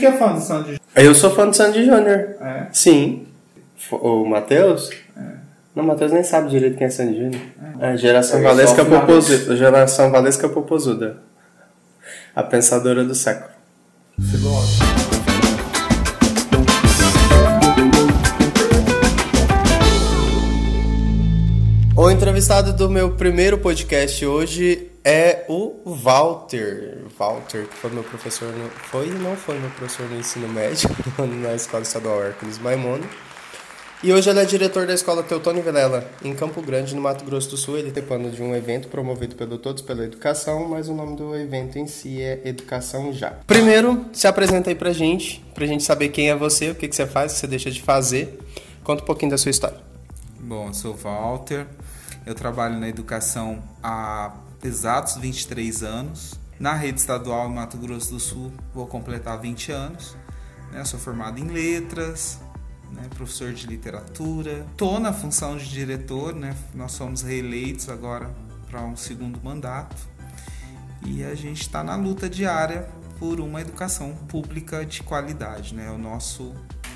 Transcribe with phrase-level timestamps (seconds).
[0.00, 2.36] que é fã do Sandy Eu sou fã do Sandy Júnior.
[2.40, 2.66] É.
[2.72, 3.26] Sim.
[3.92, 4.90] O Matheus?
[5.74, 7.40] Não, o Matheus nem sabe direito quem é Sandy Júnior.
[7.78, 8.84] É, geração Eu sou Valesca.
[8.84, 9.56] Popozuda.
[9.56, 11.16] Geração Valesca Popozuda.
[12.34, 13.50] A pensadora do século.
[22.00, 27.02] O entrevistado do meu primeiro podcast hoje é o Walter.
[27.18, 30.88] Walter, que foi meu professor no, foi não foi meu professor no ensino médio
[31.42, 33.04] na Escola Estadual Hércules Maimono.
[34.02, 37.50] E hoje ele é diretor da Escola Teutônio Vilela, em Campo Grande, no Mato Grosso
[37.50, 37.76] do Sul.
[37.76, 41.78] Ele participando de um evento promovido pelo Todos pela Educação, mas o nome do evento
[41.78, 43.32] em si é Educação Já.
[43.46, 46.96] Primeiro, se apresenta aí pra gente, pra gente saber quem é você, o que, que
[46.96, 48.38] você faz, o que você deixa de fazer.
[48.82, 49.89] Conta um pouquinho da sua história.
[50.50, 51.64] Bom, eu sou Walter,
[52.26, 56.34] eu trabalho na educação há exatos 23 anos.
[56.58, 60.16] Na rede estadual em Mato Grosso do Sul, vou completar 20 anos.
[60.72, 60.84] Né?
[60.84, 62.40] Sou formado em letras,
[62.90, 63.08] né?
[63.14, 64.66] professor de literatura.
[64.72, 66.56] Estou na função de diretor, né?
[66.74, 68.28] nós somos reeleitos agora
[68.68, 70.04] para um segundo mandato.
[71.06, 72.88] E a gente está na luta diária
[73.20, 75.92] por uma educação pública de qualidade, né?
[75.92, 76.52] O nosso,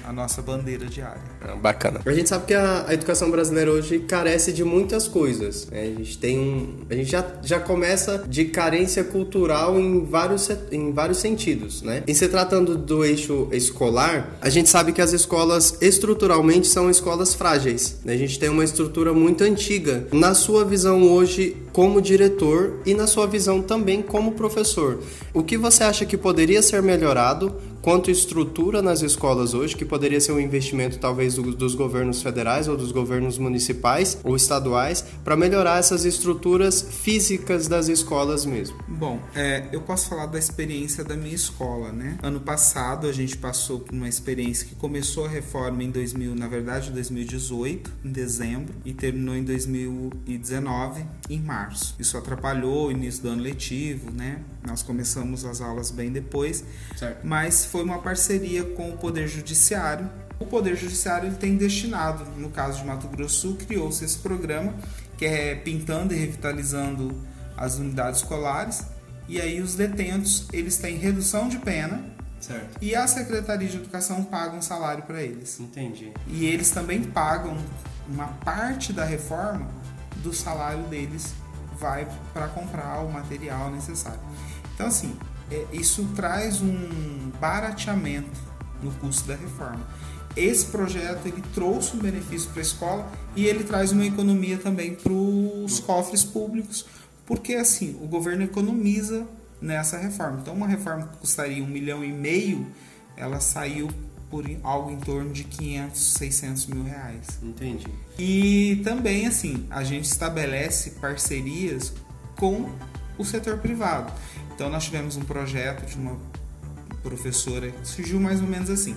[0.06, 1.22] a nossa bandeira diária.
[1.41, 2.00] Ah, Bacana.
[2.05, 5.66] A gente sabe que a, a educação brasileira hoje carece de muitas coisas.
[5.70, 5.83] né?
[5.83, 10.92] A gente tem um, a gente já, já começa de carência cultural em vários, em
[10.92, 12.02] vários sentidos, né?
[12.06, 17.34] Em se tratando do eixo escolar, a gente sabe que as escolas estruturalmente são escolas
[17.34, 17.98] frágeis.
[18.05, 18.12] né?
[18.14, 20.06] A gente tem uma estrutura muito antiga.
[20.12, 25.00] Na sua visão hoje como diretor e na sua visão também como professor,
[25.32, 27.52] o que você acha que poderia ser melhorado
[27.84, 32.66] quanto estrutura nas escolas hoje, que poderia ser um investimento talvez do- dos governos federais
[32.66, 38.74] ou dos governos municipais ou estaduais, para melhorar essas estruturas físicas das escolas mesmo.
[38.88, 42.16] Bom, é, eu posso falar da experiência da minha escola, né?
[42.22, 46.48] Ano passado a gente passou por uma experiência que começou a reforma em 2000, na
[46.48, 51.94] verdade, em 2018, em dezembro, e terminou em 2019, em março.
[51.98, 54.38] Isso atrapalhou o início do ano letivo, né?
[54.66, 56.64] Nós começamos as aulas bem depois,
[56.97, 57.26] Certo.
[57.26, 60.08] mas foi uma parceria com o Poder Judiciário.
[60.38, 64.72] O Poder Judiciário ele tem destinado, no caso de Mato Grosso Sul, criou-se esse programa
[65.18, 67.20] que é pintando e revitalizando
[67.56, 68.84] as unidades escolares.
[69.28, 72.00] E aí os detentos eles têm redução de pena
[72.38, 72.78] Certo.
[72.80, 75.58] e a Secretaria de Educação paga um salário para eles.
[75.58, 76.12] Entendi.
[76.28, 77.56] E eles também pagam
[78.06, 79.68] uma parte da reforma
[80.22, 81.34] do salário deles
[81.76, 84.20] vai para comprar o material necessário.
[84.72, 85.16] Então assim,
[85.72, 88.41] isso traz um barateamento
[88.82, 89.87] no custo da reforma.
[90.37, 94.94] Esse projeto ele trouxe um benefício para a escola e ele traz uma economia também
[94.94, 96.84] para os cofres públicos,
[97.25, 99.27] porque assim o governo economiza
[99.60, 100.41] nessa reforma.
[100.43, 102.66] Então uma reforma que custaria um milhão e meio,
[103.16, 103.88] ela saiu
[104.28, 107.38] por algo em torno de 500, 600 mil reais.
[107.41, 107.87] Entendi.
[108.19, 111.93] E também, assim, a gente estabelece parcerias
[112.34, 112.69] com
[113.16, 114.12] o setor privado.
[114.54, 116.16] Então, nós tivemos um projeto de uma
[117.03, 118.97] professora que surgiu mais ou menos assim.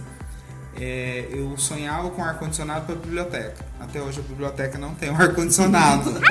[0.79, 3.65] É, eu sonhava com ar-condicionado para a biblioteca.
[3.79, 6.11] Até hoje a biblioteca não tem um ar-condicionado.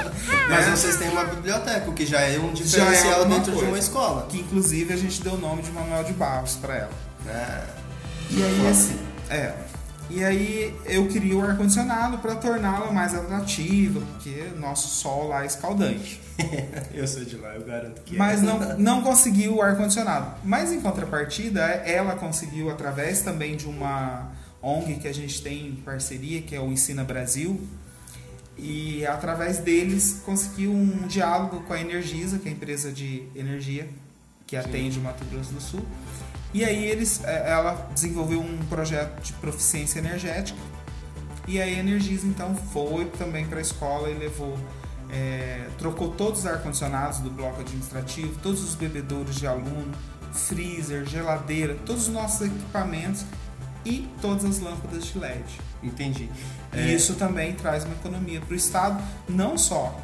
[0.49, 0.77] Mas né?
[0.77, 3.73] vocês têm uma biblioteca, o que já é um é diferencial alguma dentro de coisa.
[3.73, 4.27] uma escola.
[4.29, 6.93] Que inclusive a gente deu o nome de Manuel de Barros para ela.
[7.27, 7.65] É.
[8.31, 8.99] E aí, assim,
[9.29, 9.53] é.
[10.09, 15.47] E aí eu queria o ar-condicionado para torná-la mais atrativa, porque nosso sol lá é
[15.47, 16.21] escaldante.
[16.93, 20.35] Eu sou de lá, eu garanto que Mas não, não conseguiu o ar-condicionado.
[20.45, 24.31] Mas em contrapartida, ela conseguiu através também de uma
[24.61, 27.59] ONG que a gente tem em parceria, que é o Ensina Brasil.
[28.59, 33.89] E através deles conseguiu um diálogo com a Energisa, que é a empresa de energia
[34.47, 35.85] que atende o Mato Grosso do Sul.
[36.57, 40.59] E aí eles, eh, ela desenvolveu um projeto de proficiência energética.
[41.47, 44.57] E aí a Energisa então foi também para a escola e levou,
[45.11, 49.93] eh, trocou todos os ar-condicionados do bloco administrativo, todos os bebedouros de aluno,
[50.33, 53.27] freezer, geladeira, todos os nossos equipamentos
[53.85, 55.45] e todas as lâmpadas de LED.
[55.83, 56.31] Entendi.
[56.73, 59.95] E isso também traz uma economia para o Estado, não só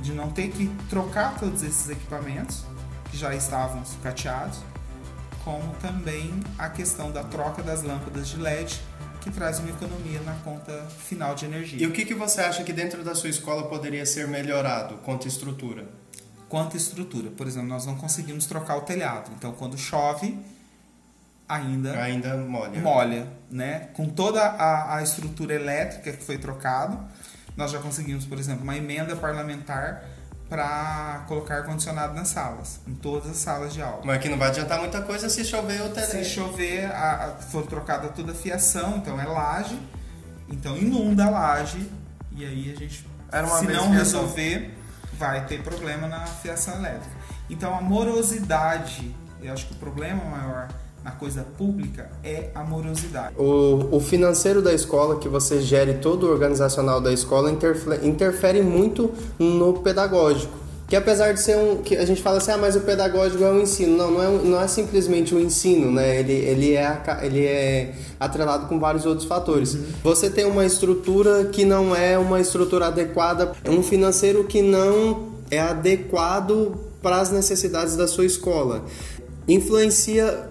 [0.00, 2.64] de não ter que trocar todos esses equipamentos
[3.12, 4.58] que já estavam sucateados,
[5.44, 8.80] como também a questão da troca das lâmpadas de LED,
[9.20, 11.82] que traz uma economia na conta final de energia.
[11.82, 15.28] E o que, que você acha que dentro da sua escola poderia ser melhorado quanto
[15.28, 15.86] estrutura?
[16.48, 20.36] Quanto à estrutura, por exemplo, nós não conseguimos trocar o telhado, então quando chove,
[21.48, 22.80] ainda Ainda molha.
[22.80, 23.88] molha, né?
[23.92, 26.98] Com toda a, a estrutura elétrica que foi trocado,
[27.56, 30.04] nós já conseguimos, por exemplo, uma emenda parlamentar
[30.50, 34.00] para colocar ar-condicionado nas salas, em todas as salas de aula.
[34.04, 37.64] Mas que não vai adiantar muita coisa se chover ou Se chover, a, a, for
[37.64, 39.80] trocada toda a fiação, então é laje,
[40.48, 41.88] então inunda a laje
[42.32, 43.06] e aí a gente,
[43.60, 44.76] se não resolver,
[45.12, 47.14] vai ter problema na fiação elétrica.
[47.48, 50.68] Então a morosidade, eu acho que o problema maior
[51.04, 53.34] na coisa pública é a morosidade.
[53.38, 58.62] O, o financeiro da escola, que você gere todo o organizacional da escola, interfere, interfere
[58.62, 60.60] muito no pedagógico.
[60.90, 61.76] Que apesar de ser um.
[61.76, 63.96] que A gente fala assim, ah, mas o pedagógico é um ensino.
[63.96, 66.18] Não, não é, não é simplesmente um ensino, né?
[66.18, 69.74] Ele, ele, é, ele é atrelado com vários outros fatores.
[69.74, 69.84] Uhum.
[70.02, 75.60] Você tem uma estrutura que não é uma estrutura adequada, um financeiro que não é
[75.60, 78.84] adequado para as necessidades da sua escola.
[79.46, 80.49] Influencia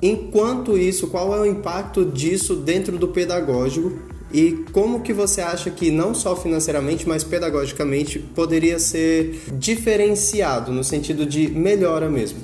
[0.00, 3.98] Enquanto isso, qual é o impacto disso dentro do pedagógico
[4.32, 10.84] e como que você acha que não só financeiramente, mas pedagogicamente poderia ser diferenciado no
[10.84, 12.38] sentido de melhora mesmo?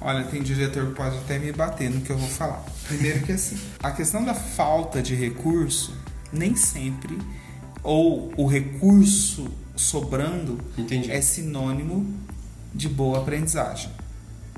[0.00, 2.64] Olha, tem diretor que pode até me bater no que eu vou falar.
[2.88, 5.92] Primeiro que assim, a questão da falta de recurso
[6.32, 7.18] nem sempre
[7.82, 11.10] ou o recurso sobrando Entendi.
[11.10, 12.06] é sinônimo
[12.74, 13.90] de boa aprendizagem.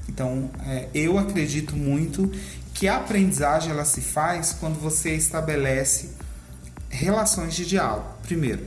[0.09, 2.31] Então, é, eu acredito muito
[2.75, 6.11] que a aprendizagem ela se faz quando você estabelece
[6.89, 8.07] relações de diálogo.
[8.23, 8.65] Primeiro,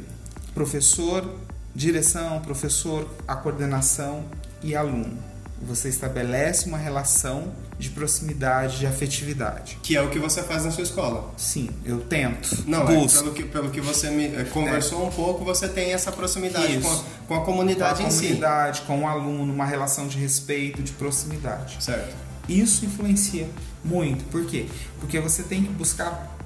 [0.54, 1.40] professor,
[1.74, 4.26] direção, professor, a coordenação
[4.62, 5.18] e aluno.
[5.62, 9.80] Você estabelece uma relação de proximidade, de afetividade.
[9.82, 11.34] Que é o que você faz na sua escola.
[11.36, 12.64] Sim, eu tento.
[12.68, 15.08] Não, é, pelo, que, pelo que você me é, conversou é.
[15.08, 18.80] um pouco, você tem essa proximidade com a, com a, comunidade com a em comunidade,
[18.80, 18.86] si.
[18.86, 21.84] com o aluno, uma relação de respeito, de proximidade.
[21.84, 22.16] Certo.
[22.48, 23.50] Isso influencia
[23.84, 24.24] muito.
[24.26, 24.68] Por quê?
[25.00, 26.38] Porque você tem que buscar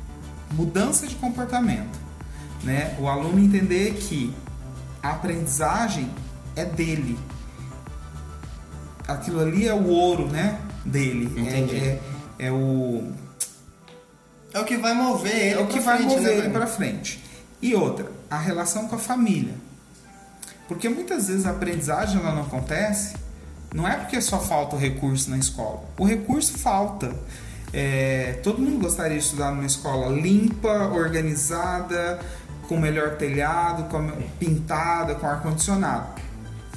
[0.53, 1.99] mudança de comportamento.
[2.63, 2.95] Né?
[2.97, 4.33] O aluno entender que
[5.03, 6.09] a aprendizagem
[6.55, 7.19] é dele.
[9.05, 10.61] Aquilo ali é o ouro, né?
[10.85, 11.25] Dele.
[11.39, 11.75] Entendi.
[11.75, 11.99] É,
[12.39, 13.11] é, é, o.
[14.53, 15.59] É o que vai mover ele.
[15.59, 17.23] É o que vai frente, mover né, ele para frente.
[17.61, 19.55] E outra, a relação com a família.
[20.67, 23.15] Porque muitas vezes a aprendizagem ela não acontece,
[23.73, 25.83] não é porque só falta o recurso na escola.
[25.97, 27.13] O recurso falta.
[27.73, 32.19] É, todo mundo gostaria de estudar numa escola limpa, organizada,
[32.67, 36.21] com melhor telhado, com, pintada, com ar-condicionado.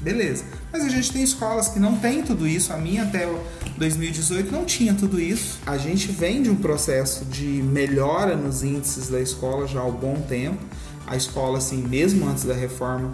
[0.00, 0.44] Beleza.
[0.72, 2.72] Mas a gente tem escolas que não tem tudo isso.
[2.72, 3.28] A minha até
[3.78, 5.58] 2018 não tinha tudo isso.
[5.64, 9.92] A gente vem de um processo de melhora nos índices da escola já há um
[9.92, 10.58] bom tempo.
[11.06, 13.12] A escola, assim, mesmo antes da reforma,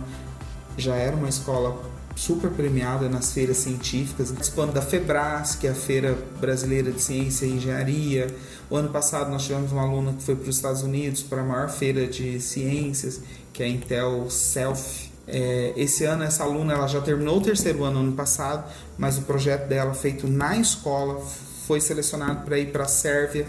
[0.77, 1.81] já era uma escola
[2.17, 7.45] super premiada nas feiras científicas, participando da FEBRAS, que é a Feira Brasileira de Ciência
[7.45, 8.27] e Engenharia.
[8.71, 11.45] O ano passado nós tivemos uma aluna que foi para os Estados Unidos para a
[11.45, 13.21] maior feira de ciências,
[13.53, 17.85] que é a Intel Self, é, esse ano essa aluna ela já terminou o terceiro
[17.85, 21.21] ano ano passado, mas o projeto dela feito na escola
[21.67, 23.47] foi selecionado para ir para a Sérvia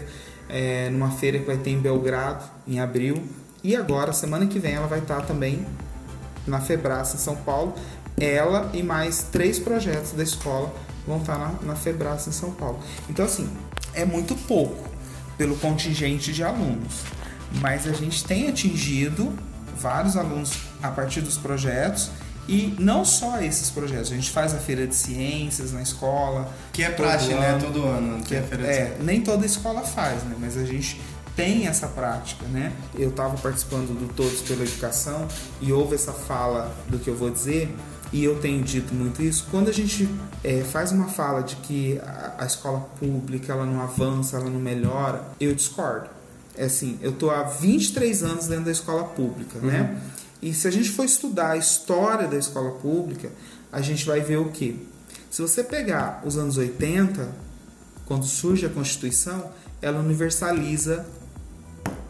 [0.48, 3.22] é, numa feira que vai ter em Belgrado em abril.
[3.62, 5.66] E agora, semana que vem, ela vai estar também
[6.46, 7.74] na Febras em São Paulo.
[8.18, 10.72] Ela e mais três projetos da escola
[11.06, 12.78] vão estar na, na Febras em São Paulo.
[13.10, 13.48] Então, assim,
[13.92, 14.88] é muito pouco
[15.36, 17.02] pelo contingente de alunos,
[17.60, 19.32] mas a gente tem atingido
[19.78, 20.52] vários alunos
[20.82, 22.10] a partir dos projetos
[22.48, 26.48] e não só esses projetos, a gente faz a feira de ciências na escola.
[26.72, 27.58] Que é prática, né?
[27.60, 28.22] Todo ano.
[28.22, 30.36] Que é, é, nem toda escola faz, né?
[30.38, 31.00] Mas a gente
[31.34, 32.72] tem essa prática, né?
[32.96, 35.26] Eu estava participando do Todos pela Educação
[35.60, 37.74] e houve essa fala do que eu vou dizer
[38.12, 39.46] e eu tenho dito muito isso.
[39.50, 40.08] Quando a gente
[40.44, 44.60] é, faz uma fala de que a, a escola pública ela não avança, ela não
[44.60, 46.15] melhora, eu discordo.
[46.56, 49.80] É assim, eu tô há 23 anos dentro da escola pública, né?
[49.80, 49.94] uhum.
[49.94, 50.00] né?
[50.42, 53.30] E se a gente for estudar a história da escola pública,
[53.72, 54.76] a gente vai ver o quê?
[55.30, 57.28] Se você pegar os anos 80,
[58.04, 59.50] quando surge a Constituição,
[59.82, 61.06] ela universaliza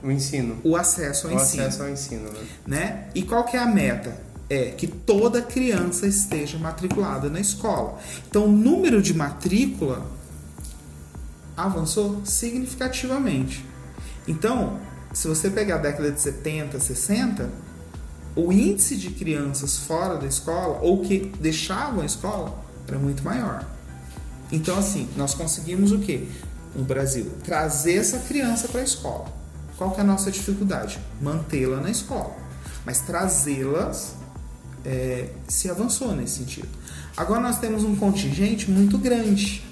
[0.03, 0.59] o ensino.
[0.63, 1.63] O acesso ao o ensino.
[1.63, 2.47] acesso ao ensino, né?
[2.67, 3.09] né?
[3.15, 4.17] E qual que é a meta?
[4.49, 7.99] É que toda criança esteja matriculada na escola.
[8.29, 10.07] Então, o número de matrícula
[11.57, 13.65] avançou significativamente.
[14.27, 14.79] Então,
[15.13, 17.51] se você pegar a década de 70, 60,
[18.35, 23.65] o índice de crianças fora da escola ou que deixavam a escola era muito maior.
[24.53, 26.29] Então, assim, nós conseguimos o que
[26.75, 27.33] no Brasil?
[27.43, 29.27] Trazer essa criança para a escola.
[29.79, 30.99] Qual que é a nossa dificuldade?
[31.21, 32.37] Mantê-la na escola.
[32.85, 34.15] Mas trazê-las
[34.85, 36.69] é, se avançou nesse sentido.
[37.17, 39.65] Agora nós temos um contingente muito grande.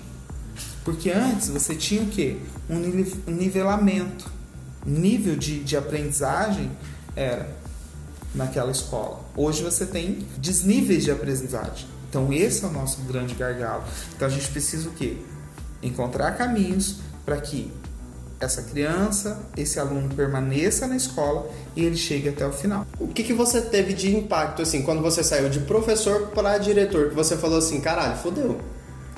[0.84, 2.38] Porque antes você tinha o quê?
[2.68, 2.78] Um
[3.30, 4.33] nivelamento
[4.84, 6.70] nível de, de aprendizagem
[7.16, 7.48] era
[8.34, 9.20] naquela escola.
[9.36, 11.86] Hoje você tem desníveis de aprendizagem.
[12.08, 13.84] Então esse é o nosso grande gargalo.
[14.14, 15.16] Então a gente precisa o quê?
[15.82, 17.72] Encontrar caminhos para que
[18.40, 22.86] essa criança, esse aluno permaneça na escola e ele chegue até o final.
[22.98, 27.08] O que, que você teve de impacto, assim, quando você saiu de professor para diretor,
[27.08, 28.60] que você falou assim, caralho, fodeu.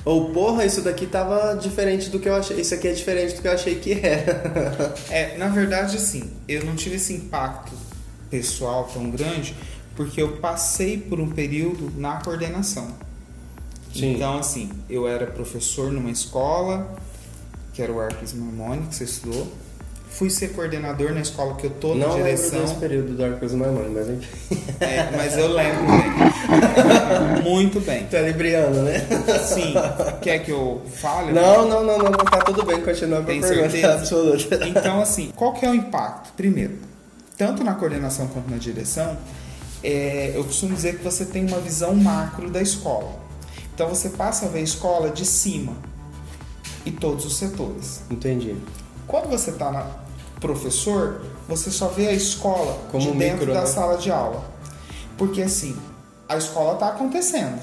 [0.07, 2.61] Ou, porra, isso daqui tava diferente do que eu achei.
[2.61, 4.95] Isso aqui é diferente do que eu achei que era.
[5.11, 7.73] é, na verdade, assim, eu não tive esse impacto
[8.29, 9.53] pessoal tão grande,
[9.97, 12.87] porque eu passei por um período na coordenação.
[13.93, 14.13] Sim.
[14.13, 16.95] Então, assim, eu era professor numa escola,
[17.73, 19.45] que era o Arcos Marmoni, que você estudou.
[20.17, 22.65] Fui ser coordenador na escola que eu tô na Não direção.
[22.65, 24.63] Não período do Arcos Marmoni, mas enfim.
[24.79, 27.43] É, mas eu lembro bem.
[27.45, 28.07] Muito bem.
[28.11, 29.05] É libriano, né?
[29.45, 29.75] Sim.
[30.19, 31.31] Quer que eu fale?
[31.33, 33.93] Não, não, não, não, não, tá tudo bem, continua Tem certeza?
[33.93, 34.67] absoluta.
[34.67, 36.33] Então, assim, qual que é o impacto?
[36.35, 36.79] Primeiro,
[37.37, 39.15] tanto na coordenação quanto na direção,
[39.83, 43.11] é, eu costumo dizer que você tem uma visão macro da escola.
[43.71, 45.77] Então você passa a ver a escola de cima
[46.83, 48.01] e todos os setores.
[48.09, 48.55] Entendi.
[49.05, 50.06] Quando você está na
[50.39, 53.65] professor, você só vê a escola Como de dentro micro, da né?
[53.67, 54.43] sala de aula.
[55.17, 55.75] Porque assim,
[56.27, 57.59] a escola está acontecendo.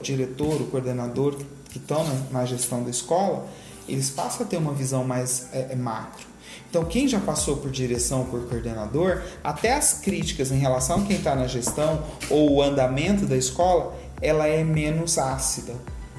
[0.00, 1.36] O diretor, o coordenador
[1.70, 3.46] que estão na, gestão da escola,
[3.88, 6.28] eles passam a ter uma visão mais é, é, macro.
[6.68, 11.16] Então, quem já passou por direção, por coordenador, até as críticas em relação a quem
[11.16, 15.74] está na gestão ou o andamento da escola, ela é menos ácida.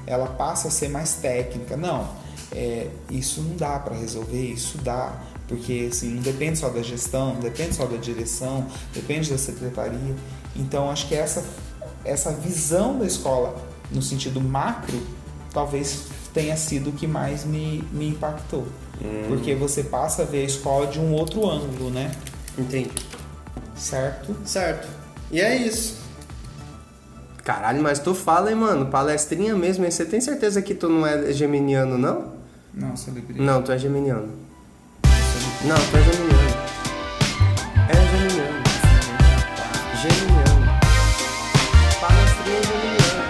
[0.06, 1.76] Ela passa a ser mais técnica.
[1.76, 2.06] Não,
[2.50, 5.18] é, isso não dá para resolver, isso dá,
[5.52, 10.14] porque assim, não depende só da gestão, não depende só da direção, depende da secretaria.
[10.56, 11.44] Então acho que essa,
[12.06, 13.54] essa visão da escola
[13.90, 14.98] no sentido macro
[15.52, 18.66] talvez tenha sido o que mais me, me impactou.
[19.02, 19.24] Hum.
[19.28, 22.10] Porque você passa a ver a escola de um outro ângulo, né?
[22.56, 22.90] Entendi.
[23.76, 24.34] Certo?
[24.46, 24.88] Certo.
[25.30, 26.00] E é isso.
[27.44, 28.86] Caralho, mas tu fala, hein, mano?
[28.86, 29.90] Palestrinha mesmo, hein?
[29.90, 32.32] Você tem certeza que tu não é geminiano, não?
[32.72, 33.44] Não, sou libriano.
[33.44, 34.51] Não, tu é geminiano.
[35.64, 36.50] Não, tu é geminiano.
[37.88, 38.62] É geminiano.
[40.02, 40.66] Geminiano.
[42.00, 43.22] Palestrinha geminiano.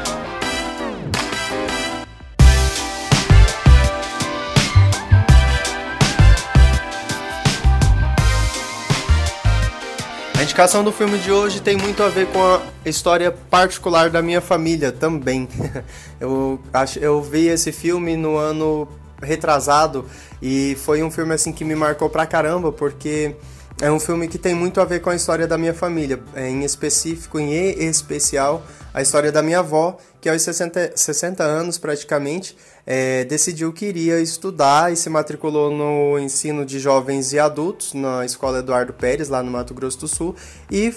[10.34, 14.22] A indicação do filme de hoje tem muito a ver com a história particular da
[14.22, 15.46] minha família também.
[16.18, 18.88] Eu, acho, eu vi esse filme no ano
[19.22, 20.04] retrasado
[20.40, 23.36] e foi um filme assim que me marcou pra caramba porque
[23.80, 26.48] é um filme que tem muito a ver com a história da minha família, é,
[26.48, 27.52] em específico, em
[27.88, 28.62] especial,
[28.94, 34.20] a história da minha avó, que aos 60, 60 anos praticamente, é, decidiu que iria
[34.20, 39.42] estudar e se matriculou no ensino de jovens e adultos na Escola Eduardo Pérez, lá
[39.42, 40.36] no Mato Grosso do Sul,
[40.70, 40.94] e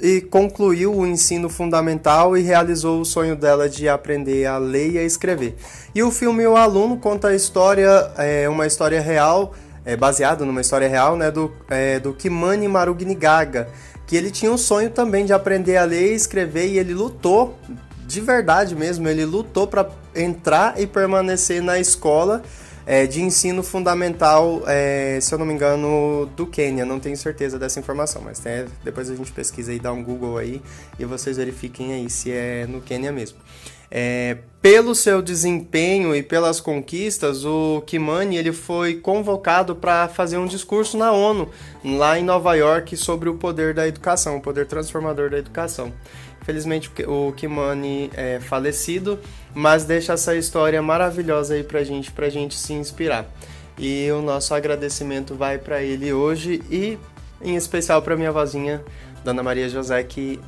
[0.00, 4.98] e concluiu o ensino fundamental e realizou o sonho dela de aprender a ler e
[4.98, 5.56] a escrever.
[5.94, 10.60] E o filme O Aluno conta a história, é, uma história real, é, baseada numa
[10.60, 13.68] história real, né, do, é, do Kimani Marugnigaga,
[14.06, 17.56] que ele tinha um sonho também de aprender a ler e escrever e ele lutou,
[18.06, 22.42] de verdade mesmo, ele lutou para entrar e permanecer na escola
[22.86, 26.84] é, de ensino fundamental, é, se eu não me engano, do Quênia.
[26.84, 30.38] Não tenho certeza dessa informação, mas tem, depois a gente pesquisa e dá um Google
[30.38, 30.62] aí
[30.96, 33.38] e vocês verifiquem aí se é no Quênia mesmo.
[33.90, 40.46] É, pelo seu desempenho e pelas conquistas, o Kimani ele foi convocado para fazer um
[40.46, 41.48] discurso na ONU,
[41.84, 45.92] lá em Nova York, sobre o poder da educação, o poder transformador da educação.
[46.42, 49.18] Felizmente o Kimani é falecido,
[49.54, 53.26] mas deixa essa história maravilhosa aí pra gente, pra gente se inspirar.
[53.78, 56.98] E o nosso agradecimento vai para ele hoje e
[57.40, 58.82] em especial para minha vozinha,
[59.24, 60.40] Dona Maria José, que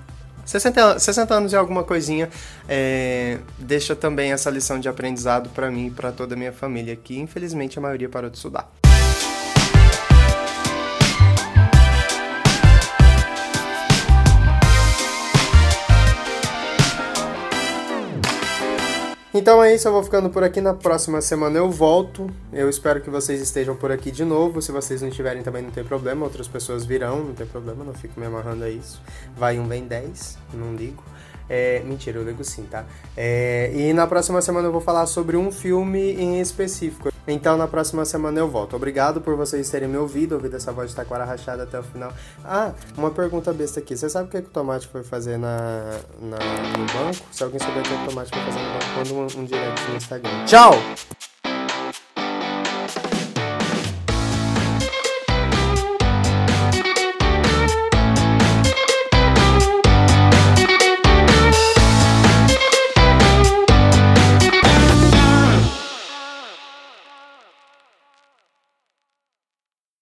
[0.48, 2.30] 60, 60 anos e alguma coisinha
[2.66, 6.96] é, deixa também essa lição de aprendizado para mim e para toda a minha família,
[6.96, 8.87] que infelizmente a maioria parou de estudar.
[19.38, 20.60] Então é isso, eu vou ficando por aqui.
[20.60, 22.28] Na próxima semana eu volto.
[22.52, 24.60] Eu espero que vocês estejam por aqui de novo.
[24.60, 27.94] Se vocês não estiverem também não tem problema, outras pessoas virão, não tem problema, não
[27.94, 29.00] fico me amarrando a isso.
[29.36, 31.04] Vai um, vem dez, não ligo.
[31.48, 32.84] É, mentira, eu ligo sim, tá?
[33.16, 37.08] É, e na próxima semana eu vou falar sobre um filme em específico.
[37.28, 38.74] Então na próxima semana eu volto.
[38.74, 42.12] Obrigado por vocês terem me ouvido, ouvido essa voz de taquara rachada até o final.
[42.42, 43.96] Ah, uma pergunta besta aqui.
[43.96, 46.38] Você sabe o que, é que o Tomate foi fazer na, na,
[46.78, 47.24] no banco?
[47.30, 49.44] Se alguém souber o que, é o Tomate foi fazer no banco, manda um, um
[49.44, 50.44] direct no Instagram.
[50.46, 51.27] Tchau!